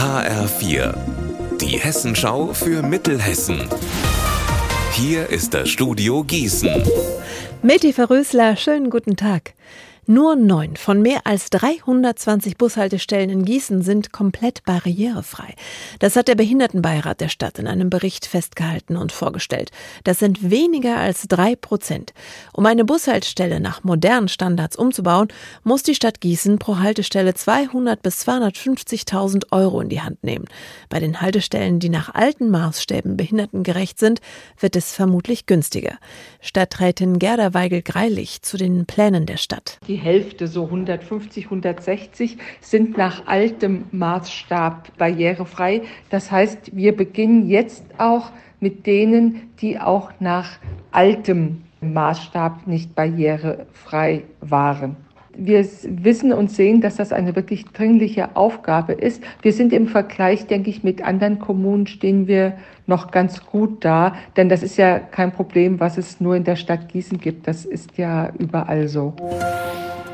HR4, 0.00 0.94
die 1.60 1.78
Hessenschau 1.78 2.54
für 2.54 2.82
Mittelhessen. 2.82 3.68
Hier 4.92 5.28
ist 5.28 5.52
das 5.52 5.68
Studio 5.68 6.24
Gießen. 6.24 6.82
Meti 7.60 7.92
Verrösler, 7.92 8.56
schönen 8.56 8.88
guten 8.88 9.16
Tag. 9.16 9.52
Nur 10.06 10.34
neun 10.34 10.76
von 10.76 11.02
mehr 11.02 11.20
als 11.24 11.50
320 11.50 12.56
Bushaltestellen 12.56 13.30
in 13.30 13.44
Gießen 13.44 13.82
sind 13.82 14.12
komplett 14.12 14.64
barrierefrei. 14.64 15.54
Das 15.98 16.16
hat 16.16 16.28
der 16.28 16.34
Behindertenbeirat 16.34 17.20
der 17.20 17.28
Stadt 17.28 17.58
in 17.58 17.66
einem 17.66 17.90
Bericht 17.90 18.26
festgehalten 18.26 18.96
und 18.96 19.12
vorgestellt. 19.12 19.70
Das 20.04 20.18
sind 20.18 20.50
weniger 20.50 20.96
als 20.96 21.28
drei 21.28 21.54
Prozent. 21.54 22.12
Um 22.52 22.66
eine 22.66 22.84
Bushaltestelle 22.84 23.60
nach 23.60 23.84
modernen 23.84 24.28
Standards 24.28 24.76
umzubauen, 24.76 25.28
muss 25.64 25.82
die 25.82 25.94
Stadt 25.94 26.20
Gießen 26.20 26.58
pro 26.58 26.78
Haltestelle 26.78 27.34
200 27.34 28.02
bis 28.02 28.26
250.000 28.26 29.52
Euro 29.52 29.80
in 29.80 29.90
die 29.90 30.00
Hand 30.00 30.24
nehmen. 30.24 30.46
Bei 30.88 30.98
den 30.98 31.20
Haltestellen, 31.20 31.78
die 31.78 31.88
nach 31.90 32.14
alten 32.14 32.50
Maßstäben 32.50 33.16
behindertengerecht 33.16 33.98
sind, 33.98 34.20
wird 34.58 34.76
es 34.76 34.92
vermutlich 34.92 35.46
günstiger. 35.46 35.98
Stadträtin 36.40 37.18
Gerda 37.18 37.54
Weigel-Greilich 37.54 38.42
zu 38.42 38.56
den 38.56 38.86
Plänen 38.86 39.26
der 39.26 39.36
Stadt. 39.36 39.78
Die 39.90 39.96
Hälfte, 39.96 40.46
so 40.46 40.66
150, 40.66 41.46
160, 41.46 42.38
sind 42.60 42.96
nach 42.96 43.26
altem 43.26 43.86
Maßstab 43.90 44.96
barrierefrei. 44.96 45.82
Das 46.10 46.30
heißt, 46.30 46.76
wir 46.76 46.96
beginnen 46.96 47.48
jetzt 47.48 47.82
auch 47.98 48.30
mit 48.60 48.86
denen, 48.86 49.50
die 49.60 49.80
auch 49.80 50.12
nach 50.20 50.60
altem 50.92 51.62
Maßstab 51.80 52.68
nicht 52.68 52.94
barrierefrei 52.94 54.22
waren. 54.40 54.94
Wir 55.36 55.64
wissen 55.84 56.32
und 56.32 56.50
sehen, 56.50 56.80
dass 56.80 56.96
das 56.96 57.12
eine 57.12 57.36
wirklich 57.36 57.64
dringliche 57.66 58.36
Aufgabe 58.36 58.92
ist. 58.92 59.22
Wir 59.42 59.52
sind 59.52 59.72
im 59.72 59.86
Vergleich, 59.86 60.46
denke 60.46 60.70
ich, 60.70 60.82
mit 60.82 61.02
anderen 61.02 61.38
Kommunen 61.38 61.86
stehen 61.86 62.26
wir 62.26 62.54
noch 62.86 63.10
ganz 63.10 63.46
gut 63.46 63.84
da, 63.84 64.14
denn 64.36 64.48
das 64.48 64.62
ist 64.62 64.76
ja 64.76 64.98
kein 64.98 65.32
Problem, 65.32 65.80
was 65.80 65.98
es 65.98 66.20
nur 66.20 66.36
in 66.36 66.44
der 66.44 66.56
Stadt 66.56 66.88
Gießen 66.88 67.18
gibt. 67.18 67.46
Das 67.46 67.64
ist 67.64 67.96
ja 67.96 68.32
überall 68.38 68.88
so. 68.88 69.14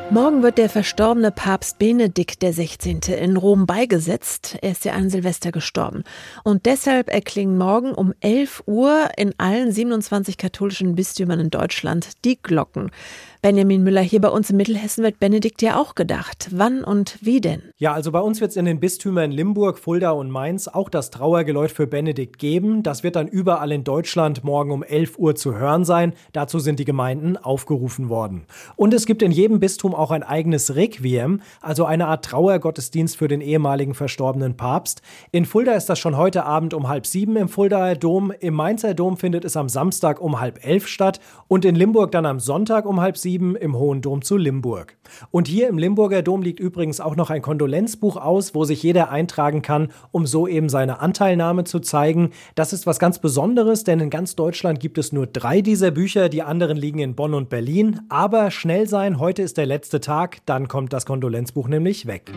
Morgen 0.08 0.44
wird 0.44 0.58
der 0.58 0.68
verstorbene 0.68 1.32
Papst 1.32 1.80
Benedikt 1.80 2.38
XVI. 2.38 3.00
in 3.12 3.36
Rom 3.36 3.66
beigesetzt. 3.66 4.56
Er 4.62 4.70
ist 4.70 4.84
ja 4.84 4.92
an 4.92 5.10
Silvester 5.10 5.50
gestorben. 5.50 6.04
Und 6.44 6.64
deshalb 6.64 7.12
erklingen 7.12 7.58
morgen 7.58 7.92
um 7.92 8.14
11 8.20 8.62
Uhr 8.66 9.08
in 9.16 9.34
allen 9.38 9.72
27 9.72 10.38
katholischen 10.38 10.94
Bistümern 10.94 11.40
in 11.40 11.50
Deutschland 11.50 12.24
die 12.24 12.40
Glocken. 12.40 12.92
Benjamin 13.42 13.82
Müller, 13.82 14.00
hier 14.00 14.20
bei 14.20 14.28
uns 14.28 14.50
in 14.50 14.56
Mittelhessen 14.56 15.04
wird 15.04 15.20
Benedikt 15.20 15.62
ja 15.62 15.80
auch 15.80 15.94
gedacht. 15.94 16.48
Wann 16.50 16.82
und 16.82 17.18
wie 17.20 17.40
denn? 17.40 17.62
Ja, 17.76 17.92
also 17.92 18.10
bei 18.10 18.20
uns 18.20 18.40
wird 18.40 18.50
es 18.50 18.56
in 18.56 18.64
den 18.64 18.80
Bistümern 18.80 19.30
Limburg, 19.30 19.78
Fulda 19.78 20.10
und 20.12 20.30
Mainz 20.30 20.68
auch 20.68 20.88
das 20.88 21.10
Trauergeläut 21.10 21.70
für 21.70 21.86
Benedikt 21.86 22.38
geben. 22.38 22.82
Das 22.82 23.02
wird 23.02 23.16
dann 23.16 23.28
überall 23.28 23.70
in 23.72 23.84
Deutschland 23.84 24.42
morgen 24.42 24.70
um 24.70 24.82
11 24.82 25.18
Uhr 25.18 25.34
zu 25.34 25.54
hören 25.54 25.84
sein. 25.84 26.14
Dazu 26.32 26.58
sind 26.58 26.80
die 26.80 26.84
Gemeinden 26.84 27.36
aufgerufen 27.36 28.08
worden. 28.08 28.46
Und 28.74 28.94
es 28.94 29.06
gibt 29.06 29.22
in 29.22 29.30
jedem 29.30 29.60
Bistum 29.60 29.94
auch 29.96 30.10
ein 30.10 30.22
eigenes 30.22 30.74
Requiem, 30.74 31.42
also 31.60 31.84
eine 31.84 32.08
Art 32.08 32.24
Trauergottesdienst 32.24 33.16
für 33.16 33.28
den 33.28 33.40
ehemaligen 33.40 33.94
verstorbenen 33.94 34.56
Papst. 34.56 35.02
In 35.30 35.44
Fulda 35.44 35.74
ist 35.74 35.86
das 35.86 35.98
schon 35.98 36.16
heute 36.16 36.44
Abend 36.44 36.74
um 36.74 36.88
halb 36.88 37.06
sieben 37.06 37.36
im 37.36 37.48
Fuldaer 37.48 37.96
Dom. 37.96 38.32
Im 38.40 38.54
Mainzer 38.54 38.94
Dom 38.94 39.16
findet 39.16 39.44
es 39.44 39.56
am 39.56 39.68
Samstag 39.68 40.20
um 40.20 40.40
halb 40.40 40.66
elf 40.66 40.88
statt 40.88 41.20
und 41.48 41.64
in 41.64 41.74
Limburg 41.74 42.12
dann 42.12 42.26
am 42.26 42.40
Sonntag 42.40 42.86
um 42.86 43.00
halb 43.00 43.16
sieben 43.16 43.26
7 43.26 43.56
im 43.56 43.76
Hohen 43.76 44.02
Dom 44.02 44.22
zu 44.22 44.36
Limburg. 44.36 44.96
Und 45.30 45.48
hier 45.48 45.68
im 45.68 45.78
Limburger 45.78 46.22
Dom 46.22 46.42
liegt 46.42 46.60
übrigens 46.60 47.00
auch 47.00 47.16
noch 47.16 47.30
ein 47.30 47.42
Kondolenzbuch 47.42 48.16
aus, 48.16 48.54
wo 48.54 48.64
sich 48.64 48.82
jeder 48.82 49.10
eintragen 49.10 49.62
kann, 49.62 49.88
um 50.10 50.26
so 50.26 50.46
eben 50.46 50.68
seine 50.68 51.00
Anteilnahme 51.00 51.64
zu 51.64 51.80
zeigen. 51.80 52.30
Das 52.54 52.72
ist 52.72 52.86
was 52.86 52.98
ganz 52.98 53.18
Besonderes, 53.18 53.84
denn 53.84 54.00
in 54.00 54.10
ganz 54.10 54.36
Deutschland 54.36 54.80
gibt 54.80 54.98
es 54.98 55.12
nur 55.12 55.26
drei 55.26 55.60
dieser 55.60 55.90
Bücher, 55.90 56.28
die 56.28 56.42
anderen 56.42 56.76
liegen 56.76 56.98
in 56.98 57.14
Bonn 57.14 57.34
und 57.34 57.48
Berlin. 57.48 58.00
Aber 58.08 58.50
schnell 58.50 58.88
sein, 58.88 59.18
heute 59.18 59.42
ist 59.42 59.56
der 59.56 59.66
letzte 59.66 60.00
Tag, 60.00 60.38
dann 60.46 60.68
kommt 60.68 60.92
das 60.92 61.06
Kondolenzbuch 61.06 61.68
nämlich 61.68 62.06
weg. 62.06 62.32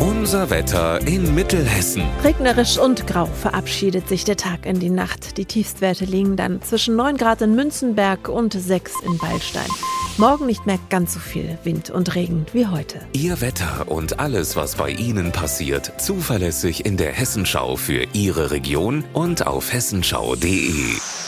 Unser 0.00 0.48
Wetter 0.48 1.06
in 1.06 1.34
Mittelhessen. 1.34 2.02
Regnerisch 2.22 2.78
und 2.78 3.06
grau 3.06 3.26
verabschiedet 3.26 4.08
sich 4.08 4.24
der 4.24 4.36
Tag 4.36 4.64
in 4.64 4.80
die 4.80 4.88
Nacht. 4.88 5.36
Die 5.36 5.44
Tiefstwerte 5.44 6.06
liegen 6.06 6.36
dann 6.36 6.62
zwischen 6.62 6.96
9 6.96 7.18
Grad 7.18 7.42
in 7.42 7.54
Münzenberg 7.54 8.30
und 8.30 8.54
6 8.54 9.02
in 9.04 9.20
Waldstein. 9.20 9.68
Morgen 10.16 10.46
nicht 10.46 10.64
mehr 10.64 10.78
ganz 10.90 11.14
so 11.14 11.18
viel 11.18 11.58
Wind 11.64 11.90
und 11.90 12.14
Regen 12.14 12.46
wie 12.52 12.68
heute. 12.68 13.00
Ihr 13.12 13.40
Wetter 13.40 13.88
und 13.88 14.20
alles, 14.20 14.54
was 14.54 14.76
bei 14.76 14.90
Ihnen 14.90 15.32
passiert, 15.32 16.00
zuverlässig 16.00 16.86
in 16.86 16.96
der 16.96 17.12
Hessenschau 17.12 17.74
für 17.74 18.06
Ihre 18.12 18.52
Region 18.52 19.02
und 19.12 19.44
auf 19.44 19.72
hessenschau.de. 19.72 21.23